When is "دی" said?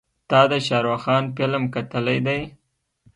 2.27-2.41